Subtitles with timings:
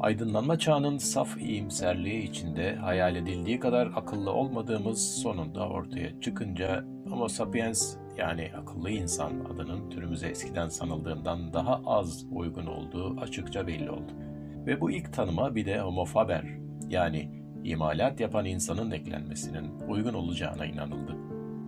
[0.00, 7.96] Aydınlanma çağının saf iyimserliği içinde hayal edildiği kadar akıllı olmadığımız sonunda ortaya çıkınca Homo sapiens
[8.16, 14.12] yani akıllı insan adının türümüze eskiden sanıldığından daha az uygun olduğu açıkça belli oldu.
[14.66, 16.44] Ve bu ilk tanıma bir de homo faber
[16.88, 21.16] yani imalat yapan insanın eklenmesinin uygun olacağına inanıldı.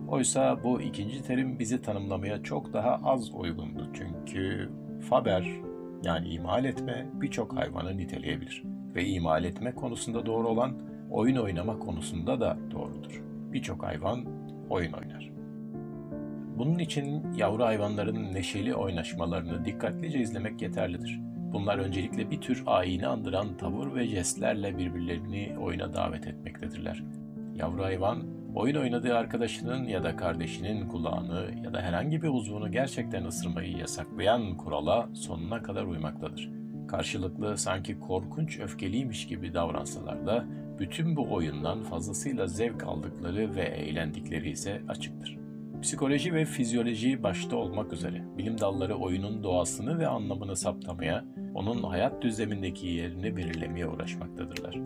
[0.07, 3.89] Oysa bu ikinci terim bizi tanımlamaya çok daha az uygundu.
[3.93, 4.71] Çünkü
[5.09, 5.72] faber
[6.03, 8.63] yani imal etme birçok hayvanı niteleyebilir.
[8.95, 10.79] Ve imal etme konusunda doğru olan
[11.11, 13.23] oyun oynama konusunda da doğrudur.
[13.53, 14.25] Birçok hayvan
[14.69, 15.31] oyun oynar.
[16.57, 21.19] Bunun için yavru hayvanların neşeli oynaşmalarını dikkatlice izlemek yeterlidir.
[21.53, 27.03] Bunlar öncelikle bir tür ayini andıran tavır ve jestlerle birbirlerini oyuna davet etmektedirler.
[27.55, 28.23] Yavru hayvan,
[28.55, 34.57] oyun oynadığı arkadaşının ya da kardeşinin kulağını ya da herhangi bir uzvunu gerçekten ısırmayı yasaklayan
[34.57, 36.49] kurala sonuna kadar uymaktadır.
[36.87, 40.45] Karşılıklı sanki korkunç öfkeliymiş gibi davransalar da
[40.79, 45.37] bütün bu oyundan fazlasıyla zevk aldıkları ve eğlendikleri ise açıktır.
[45.81, 52.21] Psikoloji ve fizyoloji başta olmak üzere bilim dalları oyunun doğasını ve anlamını saptamaya, onun hayat
[52.21, 54.79] düzlemindeki yerini belirlemeye uğraşmaktadırlar.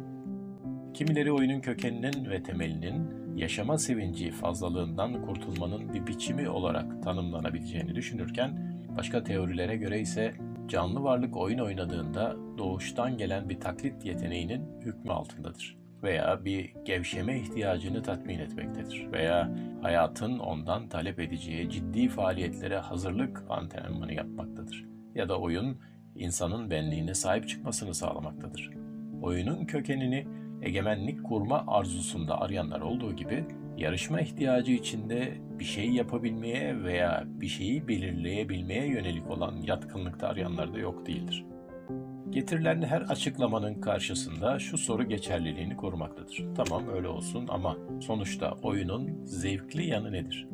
[0.94, 9.24] Kimileri oyunun kökeninin ve temelinin yaşama sevinci fazlalığından kurtulmanın bir biçimi olarak tanımlanabileceğini düşünürken, başka
[9.24, 10.34] teorilere göre ise
[10.68, 18.04] canlı varlık oyun oynadığında doğuştan gelen bir taklit yeteneğinin hükmü altındadır veya bir gevşeme ihtiyacını
[18.04, 19.52] tatmin etmektedir veya
[19.82, 24.86] hayatın ondan talep edeceği ciddi faaliyetlere hazırlık antrenmanı yapmaktadır.
[25.16, 25.82] Ya da oyun
[26.16, 28.72] insanın benliğine sahip çıkmasını sağlamaktadır.
[29.22, 30.28] Oyunun kökenini
[30.62, 33.46] egemenlik kurma arzusunda arayanlar olduğu gibi
[33.78, 40.80] yarışma ihtiyacı içinde bir şey yapabilmeye veya bir şeyi belirleyebilmeye yönelik olan yatkınlıkta arayanlar da
[40.80, 41.46] yok değildir.
[42.30, 46.46] Getirilen her açıklamanın karşısında şu soru geçerliliğini korumaktadır.
[46.56, 50.48] Tamam öyle olsun ama sonuçta oyunun zevkli yanı nedir?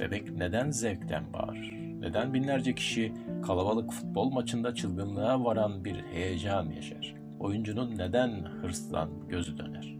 [0.00, 1.72] Bebek neden zevkten bağırır?
[2.00, 7.17] Neden binlerce kişi kalabalık futbol maçında çılgınlığa varan bir heyecan yaşar?
[7.40, 9.96] Oyuncunun neden hırslan gözü döner?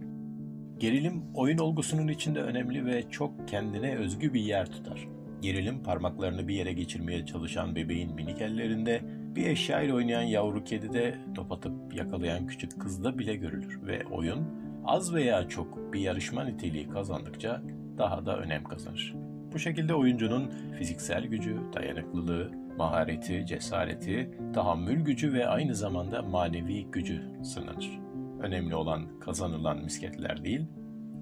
[0.78, 5.08] Gerilim oyun olgusunun içinde önemli ve çok kendine özgü bir yer tutar.
[5.42, 9.00] Gerilim parmaklarını bir yere geçirmeye çalışan bebeğin minik ellerinde,
[9.36, 14.46] bir eşyayla oynayan yavru kedide, top atıp yakalayan küçük kızda bile görülür ve oyun
[14.84, 17.62] az veya çok bir yarışma niteliği kazandıkça
[17.98, 19.14] daha da önem kazanır.
[19.52, 27.22] Bu şekilde oyuncunun fiziksel gücü, dayanıklılığı, mahareti, cesareti, tahammül gücü ve aynı zamanda manevi gücü
[27.42, 28.00] sınanır.
[28.40, 30.66] Önemli olan kazanılan misketler değil,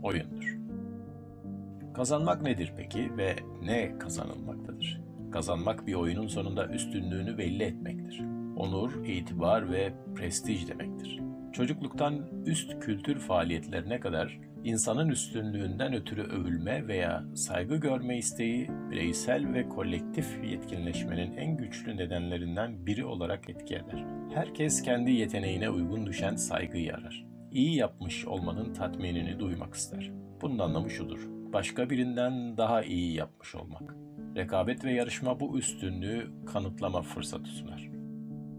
[0.02, 0.58] oyundur.
[1.94, 5.00] Kazanmak nedir peki ve ne kazanılmaktadır?
[5.32, 8.22] Kazanmak bir oyunun sonunda üstünlüğünü belli etmektir.
[8.56, 11.25] Onur, itibar ve prestij demektir.
[11.56, 19.68] Çocukluktan üst kültür faaliyetlerine kadar insanın üstünlüğünden ötürü övülme veya saygı görme isteği bireysel ve
[19.68, 24.04] kolektif yetkinleşmenin en güçlü nedenlerinden biri olarak etki eder.
[24.34, 27.26] Herkes kendi yeteneğine uygun düşen saygıyı arar.
[27.52, 30.10] İyi yapmış olmanın tatminini duymak ister.
[30.40, 31.20] Bunun anlamı şudur.
[31.52, 33.96] Başka birinden daha iyi yapmış olmak.
[34.36, 37.95] Rekabet ve yarışma bu üstünlüğü kanıtlama fırsatı sunar.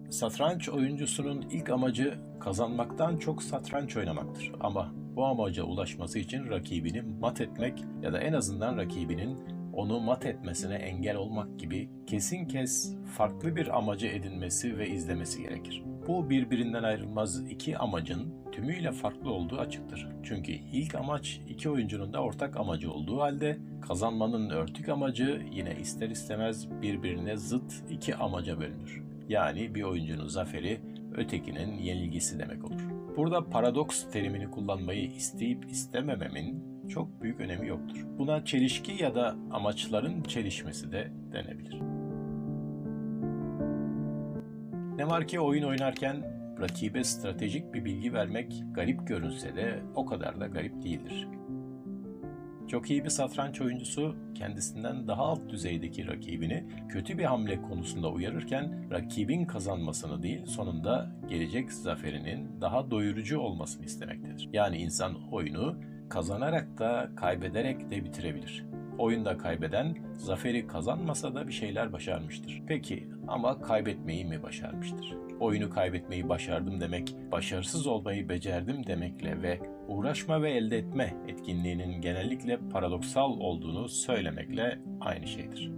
[0.10, 4.52] Satranç oyuncusunun ilk amacı kazanmaktan çok satranç oynamaktır.
[4.60, 9.38] Ama bu amaca ulaşması için rakibini mat etmek ya da en azından rakibinin
[9.74, 15.84] onu mat etmesine engel olmak gibi kesin kes farklı bir amacı edinmesi ve izlemesi gerekir.
[16.08, 20.08] Bu birbirinden ayrılmaz iki amacın tümüyle farklı olduğu açıktır.
[20.24, 26.10] Çünkü ilk amaç iki oyuncunun da ortak amacı olduğu halde kazanmanın örtük amacı yine ister
[26.10, 29.07] istemez birbirine zıt iki amaca bölünür.
[29.30, 30.80] Yani bir oyuncunun zaferi
[31.16, 32.82] ötekinin yenilgisi demek olur.
[33.18, 38.06] Burada paradoks terimini kullanmayı isteyip istemememin çok büyük önemi yoktur.
[38.18, 41.82] Buna çelişki ya da amaçların çelişmesi de denebilir.
[44.98, 50.40] Ne var ki oyun oynarken rakibe stratejik bir bilgi vermek garip görünse de o kadar
[50.40, 51.28] da garip değildir.
[52.68, 58.92] Çok iyi bir satranç oyuncusu kendisinden daha alt düzeydeki rakibini kötü bir hamle konusunda uyarırken
[58.92, 64.50] rakibin kazanmasını değil sonunda gelecek zaferinin daha doyurucu olmasını istemektedir.
[64.54, 65.76] Yani insan oyunu
[66.10, 68.66] kazanarak da kaybederek de bitirebilir.
[68.98, 72.64] Oyunda kaybeden zaferi kazanmasa da bir şeyler başarmıştır.
[72.68, 75.27] Peki ama kaybetmeyi mi başarmıştır?
[75.40, 82.60] Oyunu kaybetmeyi başardım demek, başarısız olmayı becerdim demekle ve uğraşma ve elde etme etkinliğinin genellikle
[82.72, 85.72] paradoksal olduğunu söylemekle aynı şeydir.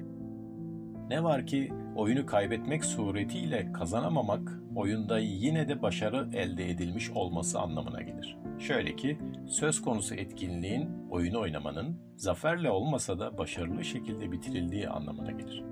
[1.09, 8.01] Ne var ki oyunu kaybetmek suretiyle kazanamamak, oyunda yine de başarı elde edilmiş olması anlamına
[8.01, 8.37] gelir.
[8.59, 9.17] Şöyle ki,
[9.47, 15.63] söz konusu etkinliğin, oyunu oynamanın, zaferle olmasa da başarılı şekilde bitirildiği anlamına gelir.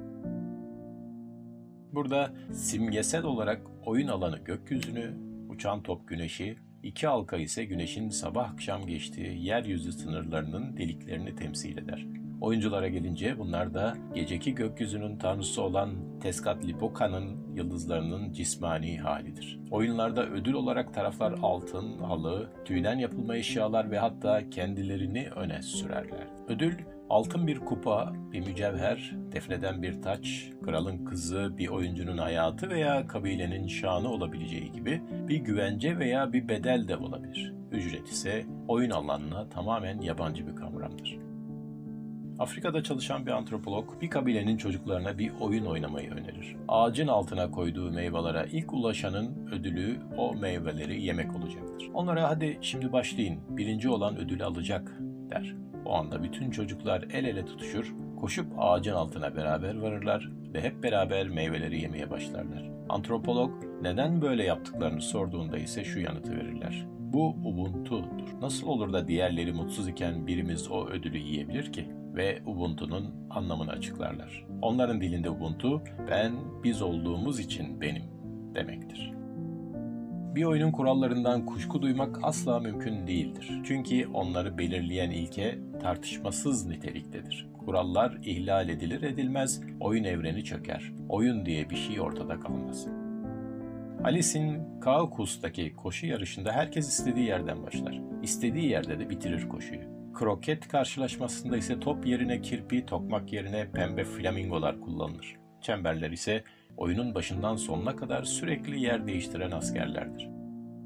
[1.98, 5.14] Burada simgesel olarak oyun alanı gökyüzünü,
[5.50, 12.06] uçan top güneşi, iki halka ise güneşin sabah akşam geçtiği yeryüzü sınırlarının deliklerini temsil eder.
[12.42, 19.60] Oyunculara gelince bunlar da geceki gökyüzünün tanrısı olan Tezcatlipocan'ın yıldızlarının cismani halidir.
[19.72, 26.28] Oyunlarda ödül olarak taraflar altın, halı, tüyden yapılma eşyalar ve hatta kendilerini öne sürerler.
[26.48, 26.74] Ödül
[27.10, 33.68] altın bir kupa, bir mücevher, defneden bir taç, kralın kızı, bir oyuncunun hayatı veya kabilenin
[33.68, 37.54] şanı olabileceği gibi bir güvence veya bir bedel de olabilir.
[37.72, 41.18] Ücret ise oyun alanına tamamen yabancı bir kavramdır.
[42.40, 46.56] Afrika'da çalışan bir antropolog bir kabilenin çocuklarına bir oyun oynamayı önerir.
[46.68, 51.90] Ağacın altına koyduğu meyvelere ilk ulaşanın ödülü o meyveleri yemek olacaktır.
[51.94, 54.98] Onlara hadi şimdi başlayın, birinci olan ödülü alacak
[55.30, 55.56] der.
[55.86, 61.28] O anda bütün çocuklar el ele tutuşur, koşup ağacın altına beraber varırlar ve hep beraber
[61.28, 62.70] meyveleri yemeye başlarlar.
[62.90, 63.52] Antropolog
[63.82, 66.88] neden böyle yaptıklarını sorduğunda ise şu yanıtı verirler.
[67.14, 68.42] Bu Ubuntu'dur.
[68.42, 71.86] Nasıl olur da diğerleri mutsuz iken birimiz o ödülü yiyebilir ki?
[72.16, 74.46] Ve Ubuntu'nun anlamını açıklarlar.
[74.62, 75.82] Onların dilinde Ubuntu,
[76.12, 76.34] ben
[76.64, 78.04] biz olduğumuz için benim
[78.56, 79.17] demektir.
[80.38, 83.62] Bir oyunun kurallarından kuşku duymak asla mümkün değildir.
[83.64, 87.48] Çünkü onları belirleyen ilke tartışmasız niteliktedir.
[87.66, 90.94] Kurallar ihlal edilir edilmez, oyun evreni çöker.
[91.10, 92.88] Oyun diye bir şey ortada kalmaz.
[94.04, 98.02] Alice'in Kaukus'taki koşu yarışında herkes istediği yerden başlar.
[98.24, 100.14] İstediği yerde de bitirir koşuyu.
[100.14, 105.36] Kroket karşılaşmasında ise top yerine kirpi, tokmak yerine pembe flamingolar kullanılır.
[105.62, 106.44] Çemberler ise
[106.78, 110.30] oyunun başından sonuna kadar sürekli yer değiştiren askerlerdir.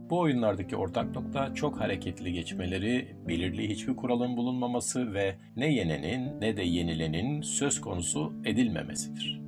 [0.10, 6.58] Bu oyunlardaki ortak nokta çok hareketli geçmeleri, belirli hiçbir kuralın bulunmaması ve ne yenenin ne
[6.58, 9.42] de yenilenin söz konusu edilmemesidir.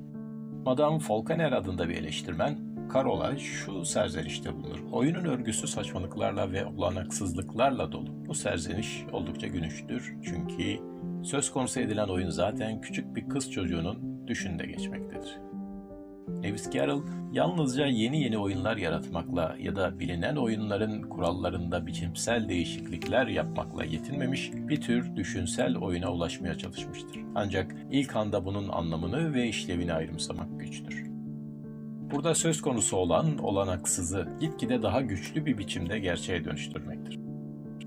[0.66, 4.80] Madame Falconer adında bir eleştirmen, Karola şu serzenişte bulunur.
[4.92, 8.26] Oyunun örgüsü saçmalıklarla ve olanaksızlıklarla dolu.
[8.28, 10.80] Bu serzeniş oldukça gülünçtür çünkü
[11.24, 15.53] söz konusu edilen oyun zaten küçük bir kız çocuğunun düşünde geçmektedir.
[16.44, 17.02] Lewis Carroll
[17.34, 24.82] yalnızca yeni yeni oyunlar yaratmakla ya da bilinen oyunların kurallarında biçimsel değişiklikler yapmakla yetinmemiş bir
[24.82, 27.22] tür düşünsel oyuna ulaşmaya çalışmıştır.
[27.36, 31.04] Ancak ilk anda bunun anlamını ve işlevini ayrımsamak güçtür.
[32.12, 37.20] Burada söz konusu olan olanaksızı gitgide daha güçlü bir biçimde gerçeğe dönüştürmektir.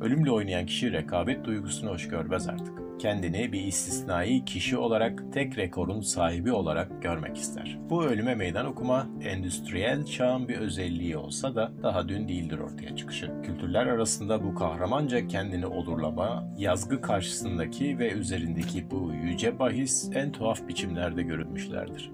[0.00, 6.00] Ölümle oynayan kişi rekabet duygusunu hoş görmez artık kendini bir istisnai kişi olarak tek rekorun
[6.00, 7.78] sahibi olarak görmek ister.
[7.90, 13.32] Bu ölüme meydan okuma endüstriyel çağın bir özelliği olsa da daha dün değildir ortaya çıkışı.
[13.42, 20.68] Kültürler arasında bu kahramanca kendini olurlama, yazgı karşısındaki ve üzerindeki bu yüce bahis en tuhaf
[20.68, 22.10] biçimlerde görülmüşlerdir.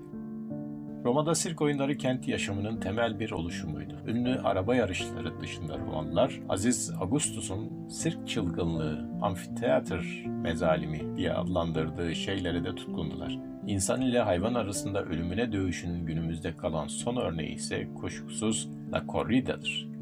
[1.05, 3.95] Roma'da sirk oyunları kent yaşamının temel bir oluşumuydu.
[4.07, 12.75] Ünlü araba yarışları dışında Romalılar, Aziz Augustus'un sirk çılgınlığı, amfiteatr mezalimi diye adlandırdığı şeylere de
[12.75, 13.39] tutkundular.
[13.67, 19.93] İnsan ile hayvan arasında ölümüne dövüşünün günümüzde kalan son örneği ise kuşkusuz La Corrida'dır.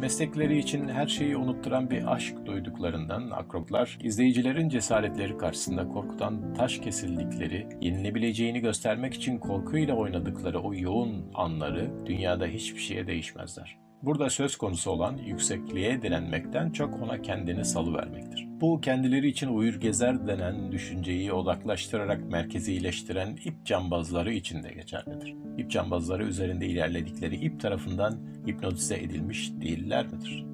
[0.00, 7.68] Meslekleri için her şeyi unutturan bir aşk duyduklarından akroplar, izleyicilerin cesaretleri karşısında korkutan taş kesildikleri,
[7.80, 13.83] yenilebileceğini göstermek için korkuyla oynadıkları o yoğun anları dünyada hiçbir şeye değişmezler.
[14.04, 18.46] Burada söz konusu olan yüksekliğe direnmekten çok ona kendini salıvermektir.
[18.60, 25.34] Bu kendileri için uyur gezer denen düşünceyi odaklaştırarak merkezileştiren ip cambazları için de geçerlidir.
[25.58, 30.44] İp cambazları üzerinde ilerledikleri ip tarafından hipnotize edilmiş değiller midir?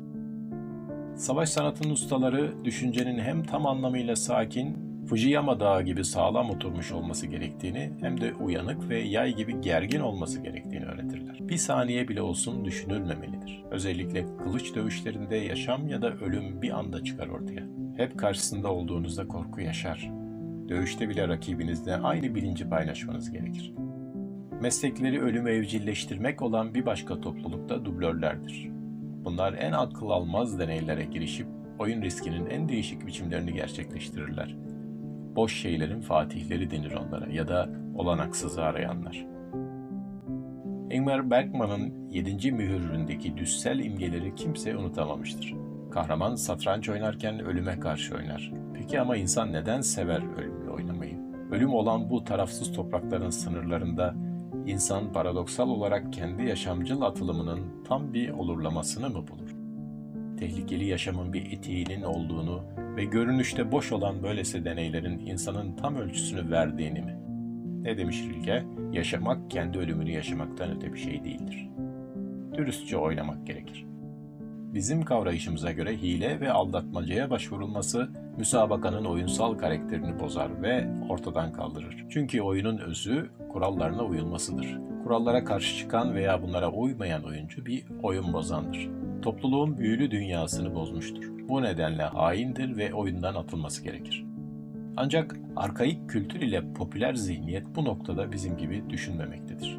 [1.16, 7.92] Savaş sanatının ustaları düşüncenin hem tam anlamıyla sakin Fujiyama Dağı gibi sağlam oturmuş olması gerektiğini
[8.00, 11.38] hem de uyanık ve yay gibi gergin olması gerektiğini öğretirler.
[11.40, 13.64] Bir saniye bile olsun düşünülmemelidir.
[13.70, 17.66] Özellikle kılıç dövüşlerinde yaşam ya da ölüm bir anda çıkar ortaya.
[17.96, 20.10] Hep karşısında olduğunuzda korku yaşar.
[20.68, 23.74] Dövüşte bile rakibinizle aynı bilinci paylaşmanız gerekir.
[24.60, 28.68] Meslekleri ölümü evcilleştirmek olan bir başka toplulukta dublörlerdir.
[29.24, 31.46] Bunlar en akıl almaz deneylere girişip
[31.78, 34.69] oyun riskinin en değişik biçimlerini gerçekleştirirler
[35.36, 39.26] boş şeylerin fatihleri denir onlara ya da olanaksızı arayanlar.
[40.90, 42.52] Ingmar Bergman'ın 7.
[42.52, 45.54] mühüründeki düssel imgeleri kimse unutamamıştır.
[45.90, 48.52] Kahraman satranç oynarken ölüme karşı oynar.
[48.74, 51.18] Peki ama insan neden sever ölümle oynamayı?
[51.50, 54.14] Ölüm olan bu tarafsız toprakların sınırlarında
[54.66, 59.49] insan paradoksal olarak kendi yaşamcıl atılımının tam bir olurlamasını mı bulur?
[60.40, 62.62] Tehlikeli yaşamın bir etiğinin olduğunu
[62.96, 67.18] ve görünüşte boş olan böylesi deneylerin insanın tam ölçüsünü verdiğini mi?
[67.82, 68.64] Ne demiş Rilke?
[68.92, 71.68] Yaşamak kendi ölümünü yaşamaktan öte bir şey değildir.
[72.56, 73.86] Dürüstçe oynamak gerekir.
[74.74, 82.06] Bizim kavrayışımıza göre hile ve aldatmacaya başvurulması müsabakanın oyunsal karakterini bozar ve ortadan kaldırır.
[82.10, 84.78] Çünkü oyunun özü kurallarına uyulmasıdır.
[85.04, 88.99] Kurallara karşı çıkan veya bunlara uymayan oyuncu bir oyun bozandır.
[89.22, 91.24] Topluluğun büyülü dünyasını bozmuştur.
[91.48, 94.24] Bu nedenle haindir ve oyundan atılması gerekir.
[94.96, 99.78] Ancak arkaik kültür ile popüler zihniyet bu noktada bizim gibi düşünmemektedir.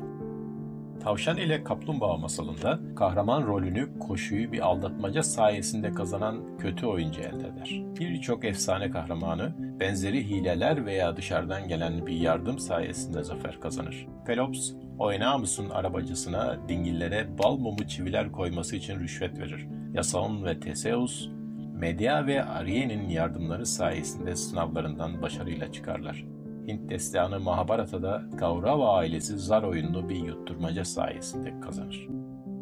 [1.03, 7.81] Tavşan ile Kaplumbağa masalında kahraman rolünü koşuyu bir aldatmaca sayesinde kazanan kötü oyuncu elde eder.
[7.99, 14.07] Birçok efsane kahramanı benzeri hileler veya dışarıdan gelen bir yardım sayesinde zafer kazanır.
[14.25, 19.67] Pelops, Oenamus'un arabacısına dingillere bal mumu çiviler koyması için rüşvet verir.
[19.93, 21.29] Yasaon ve Teseus,
[21.73, 26.25] Medea ve Arye'nin yardımları sayesinde sınavlarından başarıyla çıkarlar.
[26.67, 32.07] Hint destanı Mahabharata'da Kaurava ailesi zar oyununu bir yutturmaca sayesinde kazanır.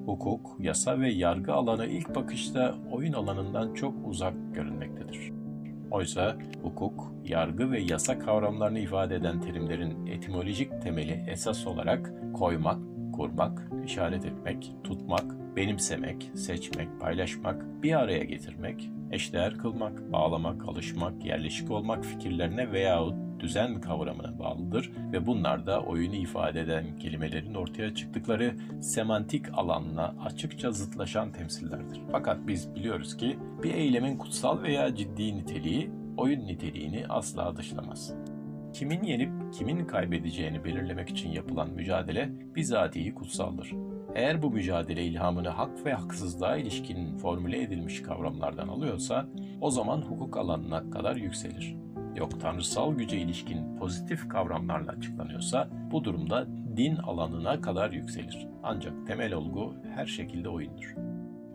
[0.06, 5.32] Hukuk, yasa ve yargı alanı ilk bakışta oyun alanından çok uzak görünmektedir.
[5.91, 12.79] Oysa hukuk, yargı ve yasa kavramlarını ifade eden terimlerin etimolojik temeli esas olarak koymak,
[13.13, 21.72] kurmak, işaret etmek, tutmak, benimsemek, seçmek, paylaşmak, bir araya getirmek, eşdeğer kılmak, bağlamak, alışmak, yerleşik
[21.72, 28.55] olmak fikirlerine veyahut düzen kavramına bağlıdır ve bunlar da oyunu ifade eden kelimelerin ortaya çıktıkları
[28.81, 32.01] semantik alanla açıkça zıtlaşan temsillerdir.
[32.12, 38.13] Fakat biz biliyoruz ki bir eylemin kutsal veya ciddi niteliği oyun niteliğini asla dışlamaz.
[38.74, 43.74] Kimin yenip kimin kaybedeceğini belirlemek için yapılan mücadele bizatihi kutsaldır.
[44.15, 49.25] Eğer bu mücadele ilhamını hak ve haksızlığa ilişkin formüle edilmiş kavramlardan alıyorsa,
[49.62, 51.75] o zaman hukuk alanına kadar yükselir.
[52.16, 56.48] Yok tanrısal güce ilişkin pozitif kavramlarla açıklanıyorsa, bu durumda
[56.78, 58.48] din alanına kadar yükselir.
[58.63, 60.96] Ancak temel olgu her şekilde oyundur.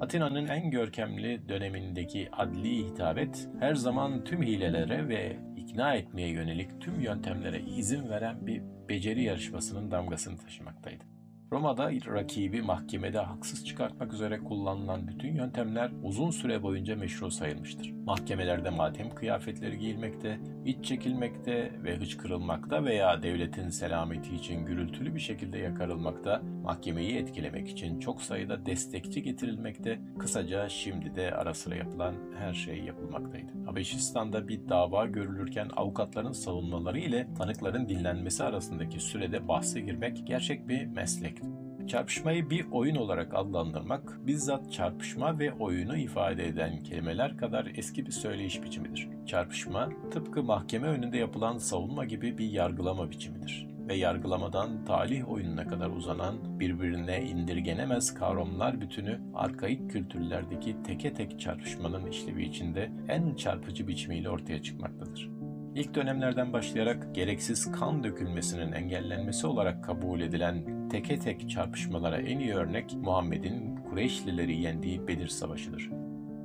[0.00, 7.00] Atina'nın en görkemli dönemindeki adli hitabet her zaman tüm hilelere ve ikna etmeye yönelik tüm
[7.00, 11.13] yöntemlere izin veren bir beceri yarışmasının damgasını taşımaktaydı.
[11.54, 17.90] Roma'da rakibi mahkemede haksız çıkartmak üzere kullanılan bütün yöntemler uzun süre boyunca meşru sayılmıştır.
[18.06, 25.58] Mahkemelerde matem kıyafetleri giyilmekte, iç çekilmekte ve hıçkırılmakta veya devletin selameti için gürültülü bir şekilde
[25.58, 32.54] yakarılmakta, mahkemeyi etkilemek için çok sayıda destekçi getirilmekte, kısaca şimdi de ara sıra yapılan her
[32.54, 33.52] şey yapılmaktaydı.
[33.66, 40.86] Habeşistan'da bir dava görülürken avukatların savunmaları ile tanıkların dinlenmesi arasındaki sürede bahse girmek gerçek bir
[40.86, 41.63] meslekti.
[41.86, 48.10] Çarpışmayı bir oyun olarak adlandırmak, bizzat çarpışma ve oyunu ifade eden kelimeler kadar eski bir
[48.10, 49.08] söyleyiş biçimidir.
[49.26, 55.90] Çarpışma, tıpkı mahkeme önünde yapılan savunma gibi bir yargılama biçimidir ve yargılamadan talih oyununa kadar
[55.90, 64.30] uzanan birbirine indirgenemez kavramlar bütünü arkaik kültürlerdeki teke tek çarpışmanın işlevi içinde en çarpıcı biçimiyle
[64.30, 65.30] ortaya çıkmaktadır.
[65.74, 72.54] İlk dönemlerden başlayarak gereksiz kan dökülmesinin engellenmesi olarak kabul edilen teke tek çarpışmalara en iyi
[72.54, 75.90] örnek Muhammed'in Kureyşlileri yendiği Bedir Savaşı'dır.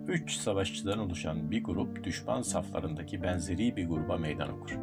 [0.08, 4.78] Üç savaşçıdan oluşan bir grup düşman saflarındaki benzeri bir gruba meydan okur.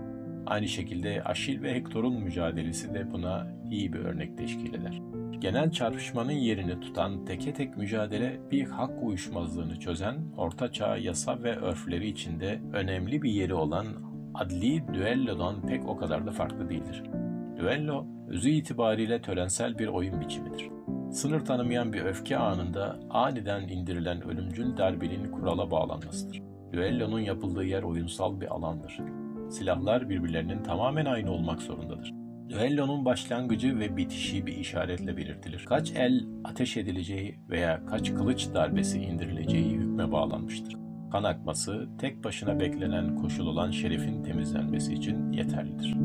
[0.46, 5.02] Aynı şekilde Aşil ve Hektor'un mücadelesi de buna iyi bir örnek teşkil eder.
[5.38, 12.08] Genel çarpışmanın yerini tutan teke tek mücadele bir hak uyuşmazlığını çözen, ortaçağ yasa ve örfleri
[12.08, 13.86] içinde önemli bir yeri olan
[14.34, 17.02] adli düellodan pek o kadar da farklı değildir.
[17.56, 20.70] Düello, özü itibariyle törensel bir oyun biçimidir.
[21.12, 26.42] Sınır tanımayan bir öfke anında aniden indirilen ölümcül darbenin kurala bağlanmasıdır.
[26.72, 28.98] Düellonun yapıldığı yer oyunsal bir alandır.
[29.50, 32.14] Silahlar birbirlerinin tamamen aynı olmak zorundadır.
[32.48, 35.64] Düellonun başlangıcı ve bitişi bir işaretle belirtilir.
[35.68, 40.76] Kaç el ateş edileceği veya kaç kılıç darbesi indirileceği hükme bağlanmıştır.
[41.12, 45.96] Kan akması tek başına beklenen koşul olan şerefin temizlenmesi için yeterlidir.